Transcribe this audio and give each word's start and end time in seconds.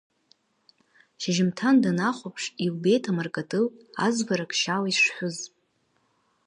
Шьжьымҭан 1.21 1.75
данахәаԥш, 1.83 2.43
илбеит 2.65 3.03
амаркатыл 3.11 3.65
азварак 4.05 4.51
шьала 4.59 4.87
ишшәыз. 4.91 5.37